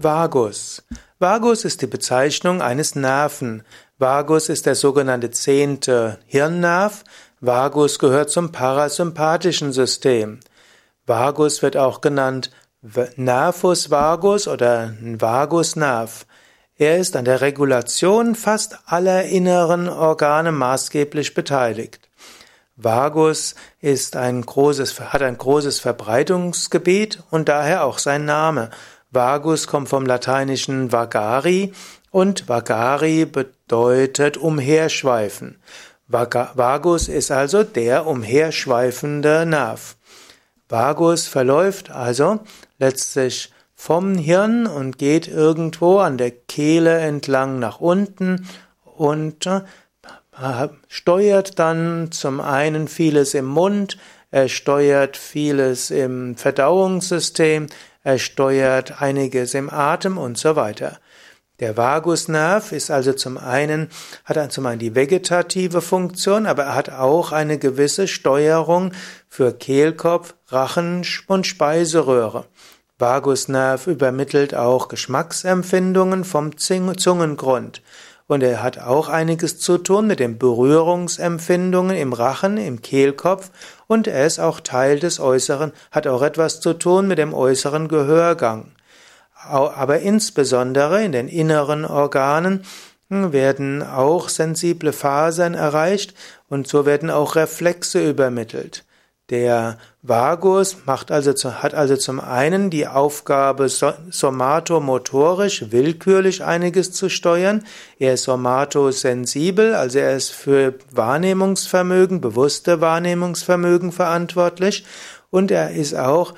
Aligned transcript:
Vagus. 0.00 0.84
Vagus 1.18 1.64
ist 1.64 1.82
die 1.82 1.88
Bezeichnung 1.88 2.62
eines 2.62 2.94
Nerven. 2.94 3.64
Vagus 3.98 4.48
ist 4.48 4.64
der 4.66 4.76
sogenannte 4.76 5.32
zehnte 5.32 6.20
Hirnnerv. 6.26 7.02
Vagus 7.40 7.98
gehört 7.98 8.30
zum 8.30 8.52
parasympathischen 8.52 9.72
System. 9.72 10.38
Vagus 11.04 11.62
wird 11.62 11.76
auch 11.76 12.00
genannt 12.00 12.52
Nervus 13.16 13.90
vagus 13.90 14.46
oder 14.46 14.94
Vagusnerv. 15.00 16.26
Er 16.76 16.98
ist 16.98 17.16
an 17.16 17.24
der 17.24 17.40
Regulation 17.40 18.36
fast 18.36 18.78
aller 18.86 19.24
inneren 19.24 19.88
Organe 19.88 20.52
maßgeblich 20.52 21.34
beteiligt. 21.34 22.08
Vagus 22.76 23.56
ist 23.80 24.14
ein 24.14 24.42
großes, 24.42 25.00
hat 25.00 25.22
ein 25.22 25.36
großes 25.36 25.80
Verbreitungsgebiet 25.80 27.24
und 27.30 27.48
daher 27.48 27.82
auch 27.82 27.98
sein 27.98 28.24
Name. 28.24 28.70
Vagus 29.10 29.66
kommt 29.66 29.88
vom 29.88 30.04
lateinischen 30.04 30.92
vagari 30.92 31.72
und 32.10 32.48
vagari 32.48 33.24
bedeutet 33.24 34.36
umherschweifen. 34.36 35.58
Vagus 36.08 37.08
ist 37.08 37.30
also 37.30 37.62
der 37.62 38.06
umherschweifende 38.06 39.44
Nerv. 39.46 39.96
Vagus 40.68 41.26
verläuft 41.26 41.90
also 41.90 42.40
letztlich 42.78 43.52
vom 43.74 44.16
Hirn 44.16 44.66
und 44.66 44.98
geht 44.98 45.28
irgendwo 45.28 45.98
an 45.98 46.18
der 46.18 46.30
Kehle 46.30 46.98
entlang 46.98 47.58
nach 47.58 47.80
unten 47.80 48.46
und 48.84 49.46
äh, 49.46 50.68
steuert 50.88 51.58
dann 51.58 52.10
zum 52.10 52.40
einen 52.40 52.88
vieles 52.88 53.34
im 53.34 53.46
Mund, 53.46 53.98
er 54.30 54.48
steuert 54.48 55.16
vieles 55.16 55.90
im 55.90 56.36
Verdauungssystem, 56.36 57.68
er 58.08 58.18
steuert 58.18 59.02
einiges 59.02 59.52
im 59.52 59.68
Atem 59.68 60.16
und 60.16 60.38
so 60.38 60.56
weiter. 60.56 60.98
Der 61.60 61.76
Vagusnerv 61.76 62.72
ist 62.72 62.90
also 62.90 63.12
zum 63.12 63.36
einen, 63.36 63.90
hat 64.24 64.50
zum 64.50 64.64
einen 64.64 64.78
die 64.78 64.94
vegetative 64.94 65.82
Funktion, 65.82 66.46
aber 66.46 66.62
er 66.62 66.74
hat 66.74 66.88
auch 66.88 67.32
eine 67.32 67.58
gewisse 67.58 68.08
Steuerung 68.08 68.92
für 69.28 69.52
Kehlkopf, 69.52 70.36
Rachen 70.46 71.04
und 71.26 71.46
Speiseröhre. 71.46 72.46
Vagusnerv 72.98 73.86
übermittelt 73.86 74.54
auch 74.54 74.88
Geschmacksempfindungen 74.88 76.24
vom 76.24 76.56
Zungengrund. 76.56 77.82
Und 78.28 78.42
er 78.42 78.62
hat 78.62 78.78
auch 78.78 79.08
einiges 79.08 79.58
zu 79.58 79.78
tun 79.78 80.06
mit 80.06 80.20
den 80.20 80.38
Berührungsempfindungen 80.38 81.96
im 81.96 82.12
Rachen, 82.12 82.58
im 82.58 82.82
Kehlkopf 82.82 83.50
und 83.86 84.06
er 84.06 84.26
ist 84.26 84.38
auch 84.38 84.60
Teil 84.60 85.00
des 85.00 85.18
äußeren, 85.18 85.72
hat 85.90 86.06
auch 86.06 86.20
etwas 86.20 86.60
zu 86.60 86.74
tun 86.74 87.08
mit 87.08 87.16
dem 87.16 87.32
äußeren 87.32 87.88
Gehörgang. 87.88 88.72
Aber 89.34 90.00
insbesondere 90.00 91.02
in 91.02 91.12
den 91.12 91.26
inneren 91.26 91.86
Organen 91.86 92.64
hm, 93.08 93.32
werden 93.32 93.82
auch 93.82 94.28
sensible 94.28 94.92
Fasern 94.92 95.54
erreicht 95.54 96.12
und 96.50 96.68
so 96.68 96.84
werden 96.84 97.10
auch 97.10 97.34
Reflexe 97.34 98.06
übermittelt. 98.06 98.84
Der 99.30 99.76
Vagus 100.00 100.86
macht 100.86 101.10
also, 101.10 101.32
hat 101.52 101.74
also 101.74 101.96
zum 101.96 102.18
einen 102.18 102.70
die 102.70 102.86
Aufgabe, 102.86 103.68
somatomotorisch, 103.68 105.70
willkürlich 105.70 106.44
einiges 106.44 106.92
zu 106.92 107.10
steuern. 107.10 107.62
Er 107.98 108.14
ist 108.14 108.24
somatosensibel, 108.24 109.74
also 109.74 109.98
er 109.98 110.16
ist 110.16 110.30
für 110.30 110.76
Wahrnehmungsvermögen, 110.92 112.22
bewusste 112.22 112.80
Wahrnehmungsvermögen 112.80 113.92
verantwortlich. 113.92 114.86
Und 115.28 115.50
er 115.50 115.72
ist 115.72 115.94
auch, 115.94 116.32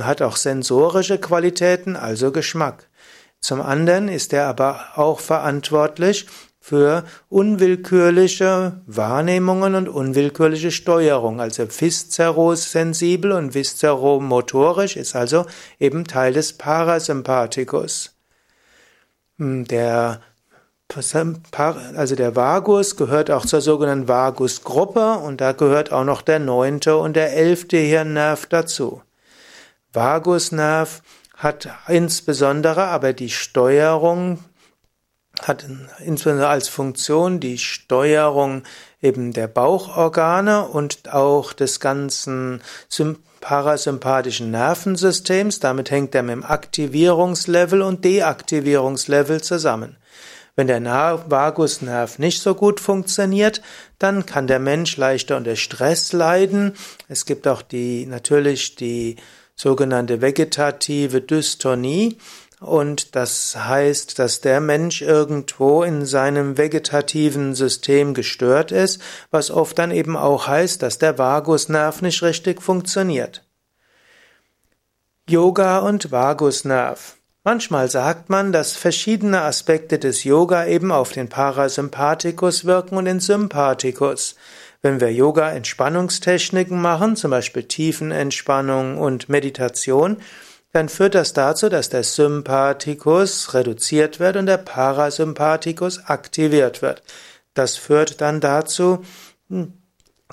hat 0.00 0.20
auch 0.20 0.36
sensorische 0.36 1.16
Qualitäten, 1.16 1.96
also 1.96 2.30
Geschmack. 2.30 2.88
Zum 3.40 3.62
anderen 3.62 4.08
ist 4.08 4.34
er 4.34 4.48
aber 4.48 4.80
auch 4.96 5.20
verantwortlich 5.20 6.26
für 6.66 7.04
unwillkürliche 7.28 8.80
Wahrnehmungen 8.86 9.76
und 9.76 9.88
unwillkürliche 9.88 10.72
Steuerung. 10.72 11.40
Also 11.40 11.68
viszerosensibel 11.68 13.30
und 13.30 13.54
viszeromotorisch 13.54 14.96
ist 14.96 15.14
also 15.14 15.46
eben 15.78 16.06
Teil 16.06 16.32
des 16.32 16.54
Parasympathikus. 16.54 18.16
Hm, 19.38 19.66
der 19.68 20.22
also 21.96 22.16
der 22.16 22.34
Vagus 22.34 22.96
gehört 22.96 23.30
auch 23.30 23.46
zur 23.46 23.60
sogenannten 23.60 24.08
Vagusgruppe 24.08 25.18
und 25.18 25.40
da 25.40 25.52
gehört 25.52 25.92
auch 25.92 26.04
noch 26.04 26.20
der 26.20 26.40
neunte 26.40 26.96
und 26.96 27.14
der 27.14 27.32
elfte 27.32 27.76
Hirnnerv 27.76 28.46
dazu. 28.46 29.02
Vagusnerv 29.92 31.02
hat 31.36 31.68
insbesondere 31.86 32.86
aber 32.86 33.12
die 33.12 33.30
Steuerung 33.30 34.40
hat 35.42 35.66
insbesondere 36.04 36.48
als 36.48 36.68
Funktion 36.68 37.40
die 37.40 37.58
Steuerung 37.58 38.62
eben 39.02 39.32
der 39.32 39.48
Bauchorgane 39.48 40.66
und 40.66 41.12
auch 41.12 41.52
des 41.52 41.80
ganzen 41.80 42.62
parasympathischen 43.40 44.50
Nervensystems. 44.50 45.60
Damit 45.60 45.90
hängt 45.90 46.14
er 46.14 46.22
mit 46.22 46.32
dem 46.32 46.44
Aktivierungslevel 46.44 47.82
und 47.82 48.04
Deaktivierungslevel 48.04 49.42
zusammen. 49.42 49.96
Wenn 50.56 50.68
der 50.68 51.24
Vagusnerv 51.28 52.18
nicht 52.18 52.40
so 52.40 52.54
gut 52.54 52.80
funktioniert, 52.80 53.60
dann 53.98 54.24
kann 54.24 54.46
der 54.46 54.58
Mensch 54.58 54.96
leichter 54.96 55.36
unter 55.36 55.54
Stress 55.54 56.14
leiden. 56.14 56.72
Es 57.08 57.26
gibt 57.26 57.46
auch 57.46 57.60
die, 57.60 58.06
natürlich 58.06 58.74
die 58.74 59.16
sogenannte 59.54 60.22
vegetative 60.22 61.20
Dystonie. 61.20 62.16
Und 62.60 63.14
das 63.14 63.54
heißt, 63.54 64.18
dass 64.18 64.40
der 64.40 64.60
Mensch 64.60 65.02
irgendwo 65.02 65.82
in 65.82 66.06
seinem 66.06 66.56
vegetativen 66.56 67.54
System 67.54 68.14
gestört 68.14 68.72
ist, 68.72 69.02
was 69.30 69.50
oft 69.50 69.78
dann 69.78 69.90
eben 69.90 70.16
auch 70.16 70.46
heißt, 70.46 70.82
dass 70.82 70.98
der 70.98 71.18
Vagusnerv 71.18 72.00
nicht 72.00 72.22
richtig 72.22 72.62
funktioniert. 72.62 73.44
Yoga 75.28 75.80
und 75.80 76.12
Vagusnerv. 76.12 77.16
Manchmal 77.44 77.90
sagt 77.90 78.30
man, 78.30 78.52
dass 78.52 78.72
verschiedene 78.72 79.42
Aspekte 79.42 79.98
des 79.98 80.24
Yoga 80.24 80.66
eben 80.66 80.90
auf 80.90 81.12
den 81.12 81.28
Parasympathikus 81.28 82.64
wirken 82.64 82.96
und 82.96 83.04
den 83.04 83.20
Sympathikus. 83.20 84.34
Wenn 84.82 85.00
wir 85.00 85.12
Yoga-Entspannungstechniken 85.12 86.80
machen, 86.80 87.16
zum 87.16 87.30
Beispiel 87.30 87.64
Tiefenentspannung 87.64 88.98
und 88.98 89.28
Meditation, 89.28 90.16
dann 90.76 90.90
führt 90.90 91.14
das 91.14 91.32
dazu, 91.32 91.70
dass 91.70 91.88
der 91.88 92.02
Sympathikus 92.02 93.54
reduziert 93.54 94.20
wird 94.20 94.36
und 94.36 94.44
der 94.44 94.58
Parasympathikus 94.58 96.04
aktiviert 96.04 96.82
wird. 96.82 97.02
Das 97.54 97.76
führt 97.76 98.20
dann 98.20 98.42
dazu, 98.42 99.02
hm, 99.48 99.72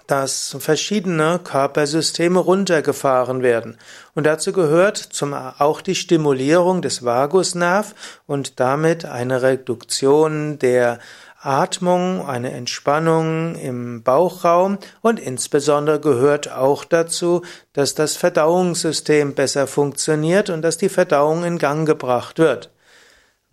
dass 0.05 0.57
verschiedene 0.59 1.39
Körpersysteme 1.41 2.39
runtergefahren 2.39 3.41
werden. 3.41 3.77
Und 4.15 4.25
dazu 4.25 4.51
gehört 4.51 4.97
zum, 4.97 5.33
auch 5.33 5.79
die 5.79 5.95
Stimulierung 5.95 6.81
des 6.81 7.05
Vagusnerv 7.05 7.95
und 8.27 8.59
damit 8.59 9.05
eine 9.05 9.43
Reduktion 9.43 10.59
der 10.59 10.99
Atmung, 11.45 12.27
eine 12.27 12.51
Entspannung 12.51 13.55
im 13.55 14.03
Bauchraum 14.03 14.77
und 15.01 15.19
insbesondere 15.19 15.99
gehört 15.99 16.51
auch 16.51 16.85
dazu, 16.85 17.41
dass 17.73 17.95
das 17.95 18.15
Verdauungssystem 18.15 19.33
besser 19.35 19.67
funktioniert 19.67 20.49
und 20.49 20.61
dass 20.61 20.77
die 20.77 20.89
Verdauung 20.89 21.43
in 21.43 21.57
Gang 21.57 21.85
gebracht 21.87 22.39
wird. 22.39 22.69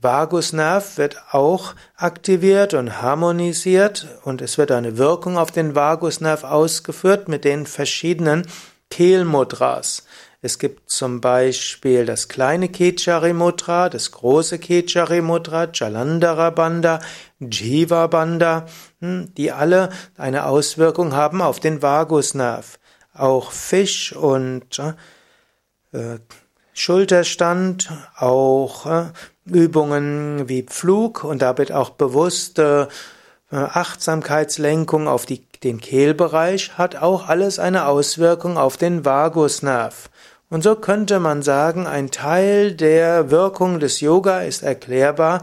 Vagusnerv 0.03 0.97
wird 0.97 1.21
auch 1.31 1.75
aktiviert 1.95 2.73
und 2.73 3.03
harmonisiert 3.03 4.09
und 4.25 4.41
es 4.41 4.57
wird 4.57 4.71
eine 4.71 4.97
Wirkung 4.97 5.37
auf 5.37 5.51
den 5.51 5.75
Vagusnerv 5.75 6.45
ausgeführt 6.45 7.29
mit 7.29 7.45
den 7.45 7.67
verschiedenen 7.67 8.47
Kehlmudras. 8.91 10.05
Es 10.43 10.59
gibt 10.59 10.91
zum 10.91 11.21
Beispiel 11.21 12.07
das 12.07 12.29
kleine 12.29 12.69
Kechari 12.69 13.33
Mudra, 13.35 13.89
das 13.91 14.11
große 14.11 14.59
Kechari 14.59 15.21
Mudra, 15.21 15.69
Jalandhara 15.73 16.51
Bandha, 16.51 17.01
Jiva 17.41 18.07
Bandha, 18.07 18.67
hm, 19.01 19.35
die 19.37 19.53
alle 19.53 19.91
eine 20.17 20.47
Auswirkung 20.47 21.15
haben 21.15 21.43
auf 21.43 21.61
den 21.61 21.83
Vagusnerv. 21.83 22.79
Auch 23.13 23.53
Fisch 23.53 24.15
und 24.15 24.79
äh, 25.93 26.19
Schulterstand, 26.73 27.93
auch 28.17 28.87
äh, 28.87 29.13
Übungen 29.45 30.49
wie 30.49 30.63
Pflug 30.63 31.25
und 31.25 31.43
damit 31.43 31.71
auch 31.73 31.91
bewusste 31.91 32.89
äh, 32.89 32.95
Achtsamkeitslenkung 33.51 35.09
auf 35.09 35.27
die, 35.27 35.45
den 35.63 35.81
Kehlbereich 35.81 36.79
hat 36.79 36.97
auch 36.97 37.29
alles 37.29 37.59
eine 37.59 37.87
Auswirkung 37.87 38.57
auf 38.57 38.77
den 38.77 39.05
Vagusnerv. 39.05 40.09
Und 40.49 40.63
so 40.63 40.75
könnte 40.75 41.21
man 41.21 41.43
sagen, 41.43 41.87
ein 41.87 42.11
Teil 42.11 42.73
der 42.73 43.31
Wirkung 43.31 43.79
des 43.79 44.01
Yoga 44.01 44.41
ist 44.41 44.63
erklärbar 44.63 45.43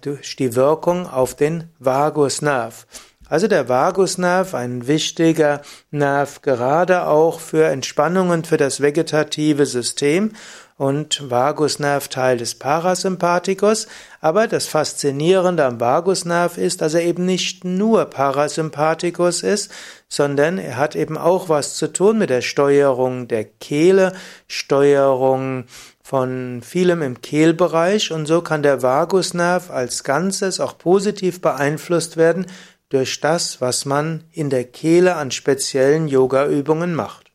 durch 0.00 0.36
die 0.36 0.56
Wirkung 0.56 1.06
auf 1.06 1.34
den 1.34 1.70
Vagusnerv. 1.78 2.86
Also 3.28 3.46
der 3.46 3.68
Vagusnerv, 3.68 4.54
ein 4.54 4.86
wichtiger 4.86 5.60
Nerv 5.90 6.40
gerade 6.40 7.06
auch 7.06 7.40
für 7.40 7.66
Entspannung 7.66 8.30
und 8.30 8.46
für 8.46 8.56
das 8.56 8.80
vegetative 8.80 9.66
System. 9.66 10.32
und 10.78 11.28
Vagusnerv 11.28 12.06
Teil 12.06 12.38
des 12.38 12.54
Parasympathikus, 12.54 13.88
aber 14.20 14.46
das 14.46 14.68
Faszinierende 14.68 15.64
am 15.64 15.80
Vagusnerv 15.80 16.56
ist, 16.56 16.80
dass 16.80 16.94
er 16.94 17.02
eben 17.02 17.26
nicht 17.26 17.64
nur 17.64 18.04
Parasympathikus 18.04 19.42
ist, 19.42 19.72
sondern 20.08 20.56
er 20.56 20.76
hat 20.76 20.94
eben 20.94 21.18
auch 21.18 21.48
was 21.48 21.74
zu 21.74 21.92
tun 21.92 22.18
mit 22.18 22.30
der 22.30 22.42
Steuerung 22.42 23.26
der 23.26 23.44
Kehle, 23.44 24.12
Steuerung 24.46 25.64
von 26.00 26.62
vielem 26.62 27.02
im 27.02 27.20
Kehlbereich 27.20 28.12
und 28.12 28.26
so 28.26 28.40
kann 28.40 28.62
der 28.62 28.80
Vagusnerv 28.80 29.70
als 29.70 30.04
Ganzes 30.04 30.60
auch 30.60 30.78
positiv 30.78 31.40
beeinflusst 31.40 32.16
werden 32.16 32.46
durch 32.88 33.20
das, 33.20 33.60
was 33.60 33.84
man 33.84 34.24
in 34.32 34.50
der 34.50 34.64
Kehle 34.64 35.16
an 35.16 35.30
speziellen 35.30 36.08
Yogaübungen 36.08 36.94
macht. 36.94 37.27